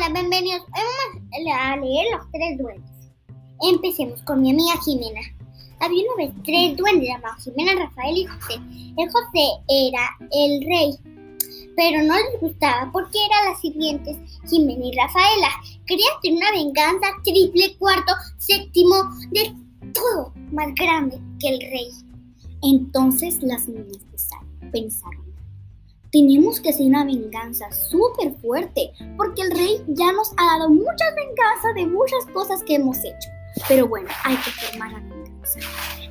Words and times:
Bienvenidos. 0.00 0.62
Vamos 0.72 1.54
a 1.54 1.76
leer 1.76 2.06
los 2.10 2.32
tres 2.32 2.58
duendes. 2.58 2.90
Empecemos 3.60 4.22
con 4.22 4.40
mi 4.40 4.50
amiga 4.50 4.72
Jimena. 4.82 5.20
Había 5.78 6.04
una 6.14 6.24
vez 6.24 6.34
tres 6.42 6.74
duendes 6.76 7.10
llamados 7.10 7.44
Jimena, 7.44 7.74
Rafael 7.74 8.16
y 8.16 8.24
José. 8.24 8.54
El 8.96 9.10
José 9.10 9.46
era 9.68 10.16
el 10.32 10.64
rey, 10.66 10.96
pero 11.76 12.02
no 12.02 12.14
les 12.16 12.40
gustaba 12.40 12.90
porque 12.90 13.18
eran 13.24 13.52
las 13.52 13.60
sirvientes 13.60 14.16
Jimena 14.48 14.86
y 14.86 14.96
Rafaela. 14.96 15.48
Querían 15.86 16.14
tener 16.22 16.38
una 16.38 16.52
venganza 16.52 17.06
triple, 17.22 17.76
cuarto, 17.76 18.14
séptimo, 18.38 18.96
de 19.30 19.54
todo 19.92 20.32
más 20.50 20.74
grande 20.76 21.20
que 21.38 21.48
el 21.50 21.60
rey. 21.60 21.90
Entonces 22.62 23.40
las 23.42 23.68
niñas 23.68 23.98
pensaron, 24.72 25.29
tenemos 26.10 26.60
que 26.60 26.70
hacer 26.70 26.86
una 26.86 27.04
venganza 27.04 27.70
súper 27.72 28.34
fuerte, 28.40 28.92
porque 29.16 29.42
el 29.42 29.50
rey 29.52 29.84
ya 29.88 30.12
nos 30.12 30.32
ha 30.36 30.58
dado 30.58 30.70
muchas 30.70 31.14
venganzas 31.14 31.74
de 31.74 31.86
muchas 31.86 32.26
cosas 32.32 32.62
que 32.64 32.74
hemos 32.76 32.98
hecho. 32.98 33.28
Pero 33.68 33.86
bueno, 33.86 34.08
hay 34.24 34.36
que 34.36 34.50
formar 34.50 34.92
la 34.92 35.00
venganza. 35.00 35.60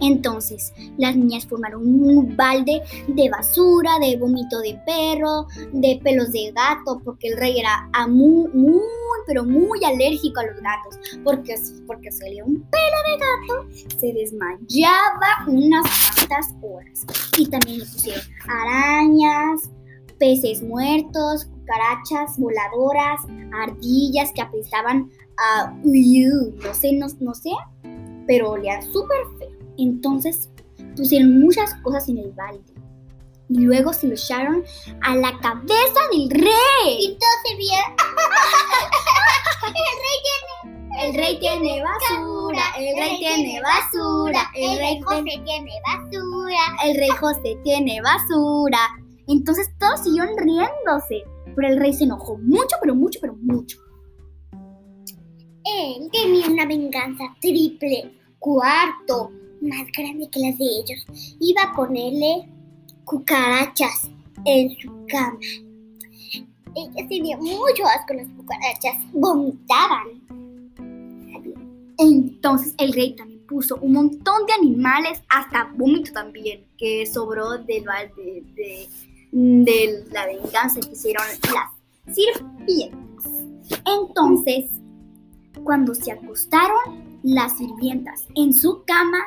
Entonces, 0.01 0.73
las 0.97 1.15
niñas 1.15 1.45
formaron 1.45 1.81
un 1.81 2.35
balde 2.35 2.81
de 3.07 3.29
basura, 3.29 3.97
de 3.99 4.17
vómito 4.17 4.59
de 4.59 4.79
perro, 4.85 5.47
de 5.73 5.99
pelos 6.03 6.31
de 6.31 6.51
gato, 6.51 7.01
porque 7.03 7.29
el 7.29 7.37
rey 7.37 7.59
era 7.59 7.89
muy, 8.07 8.49
muy, 8.53 8.81
pero 9.25 9.43
muy 9.43 9.83
alérgico 9.83 10.39
a 10.39 10.45
los 10.45 10.61
gatos. 10.61 10.99
Porque, 11.23 11.55
porque 11.87 12.11
salía 12.11 12.43
un 12.43 12.61
pelo 12.69 12.97
de 13.07 13.17
gato, 13.17 13.97
se 13.99 14.13
desmayaba 14.13 15.45
unas 15.47 15.85
cuantas 16.15 16.53
horas. 16.61 17.05
Y 17.37 17.49
también 17.49 17.79
le 17.79 17.85
pusieron 17.85 18.23
arañas, 18.47 19.69
peces 20.19 20.61
muertos, 20.61 21.45
cucarachas 21.45 22.37
voladoras, 22.37 23.21
ardillas 23.53 24.31
que 24.33 24.41
apestaban 24.41 25.09
a... 25.37 25.73
no 25.83 26.73
sé, 26.73 26.93
no, 26.93 27.33
sé, 27.33 27.51
pero 28.27 28.51
olían 28.51 28.83
súper 28.83 29.17
feo. 29.39 29.49
Entonces 29.77 30.49
pusieron 30.95 31.39
muchas 31.39 31.73
cosas 31.75 32.07
en 32.09 32.19
el 32.19 32.31
balde. 32.33 32.63
Y 33.49 33.61
luego 33.61 33.93
se 33.93 34.07
lo 34.07 34.13
echaron 34.13 34.63
a 35.01 35.15
la 35.15 35.31
cabeza 35.39 36.01
del 36.11 36.29
rey. 36.29 36.97
Y 36.99 37.17
todo 37.17 37.29
se 37.45 37.55
vio. 37.55 37.79
el 39.67 39.73
rey 40.03 40.19
tiene... 40.23 40.79
El 41.01 41.13
rey 41.13 41.39
tiene 41.39 41.81
basura, 41.81 42.61
el 42.77 42.97
rey 42.97 43.19
tiene 43.19 43.61
basura, 43.61 44.51
el 44.53 44.77
rey 44.79 44.99
José 45.01 45.41
tiene 45.45 45.71
basura, 45.85 46.59
el 46.83 46.97
rey 46.97 47.09
José 47.09 47.57
tiene 47.63 48.01
basura. 48.01 48.79
Entonces 49.29 49.69
todos 49.77 50.03
siguieron 50.03 50.35
riéndose, 50.37 51.23
pero 51.55 51.67
el 51.67 51.79
rey 51.79 51.93
se 51.93 52.05
enojó 52.05 52.37
mucho, 52.39 52.75
pero 52.81 52.95
mucho, 52.95 53.19
pero 53.21 53.35
mucho. 53.35 53.77
Él 54.51 56.09
tenía 56.11 56.47
una 56.47 56.65
venganza 56.65 57.23
triple, 57.39 58.11
cuarto, 58.39 59.31
más 59.61 59.85
grande 59.95 60.27
que 60.31 60.39
las 60.39 60.57
de 60.57 60.65
ellos. 60.65 61.35
Iba 61.39 61.61
a 61.63 61.75
ponerle 61.75 62.49
cucarachas 63.05 64.09
en 64.45 64.75
su 64.77 64.89
cama. 65.07 65.37
Ella 66.75 67.07
tenía 67.07 67.37
mucho 67.37 67.85
asco 67.85 68.15
las 68.15 68.27
cucarachas, 68.29 68.95
vomitaban. 69.13 70.07
Entonces 71.99 72.73
el 72.79 72.93
rey 72.93 73.15
también 73.15 73.45
puso 73.45 73.75
un 73.77 73.93
montón 73.93 74.45
de 74.47 74.53
animales, 74.53 75.21
hasta 75.29 75.71
vómito 75.75 76.13
también, 76.13 76.65
que 76.77 77.05
sobró 77.05 77.57
del 77.57 77.83
de, 78.15 78.43
de, 78.55 78.89
de 79.31 80.05
la 80.11 80.25
venganza 80.25 80.79
que 80.79 80.91
hicieron 80.91 81.23
las 81.53 82.15
sirvientas. 82.15 82.99
Entonces, 83.85 84.71
cuando 85.63 85.93
se 85.93 86.11
acostaron, 86.11 87.19
las 87.23 87.57
sirvientas 87.57 88.27
en 88.35 88.53
su 88.53 88.83
cama 88.85 89.19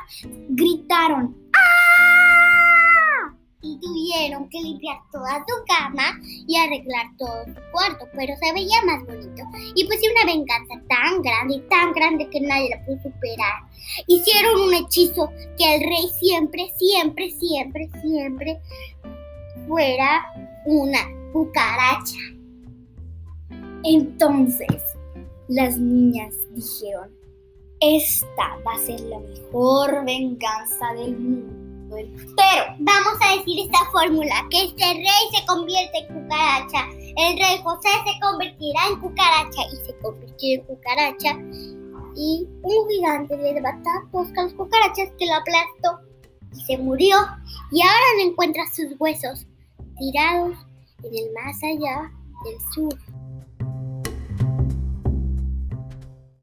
gritaron 0.49 1.35
¡Ah! 1.53 3.33
Y 3.61 3.79
tuvieron 3.79 4.49
que 4.49 4.59
limpiar 4.59 4.97
toda 5.11 5.45
su 5.47 5.55
cama 5.67 6.19
y 6.47 6.57
arreglar 6.57 7.05
todo 7.17 7.45
su 7.45 7.71
cuarto, 7.71 8.07
pero 8.13 8.33
se 8.41 8.51
veía 8.51 8.81
más 8.85 9.05
bonito. 9.05 9.43
Y 9.75 9.85
pusieron 9.85 10.17
una 10.21 10.33
venganza 10.33 10.73
tan 10.89 11.21
grande 11.21 11.63
tan 11.69 11.93
grande 11.93 12.29
que 12.29 12.41
nadie 12.41 12.71
la 12.71 12.83
pudo 12.83 12.97
superar. 12.97 13.63
Hicieron 14.07 14.61
un 14.63 14.73
hechizo 14.73 15.31
que 15.57 15.75
el 15.75 15.81
rey 15.81 16.09
siempre, 16.19 16.73
siempre, 16.77 17.29
siempre, 17.31 17.89
siempre 18.01 18.59
fuera 19.67 20.25
una 20.65 20.99
cucaracha. 21.31 22.19
Entonces, 23.83 24.81
las 25.47 25.77
niñas 25.77 26.33
dijeron, 26.51 27.11
esta 27.79 28.57
va 28.65 28.73
a 28.73 28.79
ser 28.79 28.99
la 29.01 29.19
mejor 29.19 30.05
venganza 30.05 30.93
del 30.93 31.17
mundo 31.17 31.97
entero. 31.97 32.63
Vamos 32.79 33.13
a 33.21 33.37
decir 33.37 33.65
esta 33.65 33.79
fórmula, 33.91 34.35
que 34.49 34.63
este 34.63 34.85
rey 34.85 35.37
se 35.37 35.45
convierte 35.45 35.97
en 35.97 36.07
cucaracha, 36.07 36.87
el 37.17 37.37
rey 37.37 37.59
José 37.61 37.89
se 38.05 38.19
convertirá 38.21 38.79
en 38.89 38.99
cucaracha 38.99 39.61
y 39.71 39.85
se 39.85 39.97
convirtió 39.99 40.55
en 40.55 40.61
cucaracha 40.61 41.37
y 42.15 42.47
un 42.61 42.89
gigante 42.89 43.37
le 43.37 43.53
levantó 43.53 43.89
a 43.89 44.41
las 44.41 44.53
cucarachas 44.53 45.09
que 45.17 45.25
lo 45.25 45.33
aplastó 45.33 45.99
y 46.55 46.63
se 46.63 46.77
murió 46.77 47.17
y 47.71 47.81
ahora 47.81 48.05
no 48.17 48.29
encuentra 48.29 48.63
sus 48.71 48.95
huesos 48.99 49.45
tirados 49.97 50.57
en 51.03 51.15
el 51.15 51.33
más 51.33 51.61
allá 51.63 52.11
del 52.43 52.59
sur. 52.73 52.99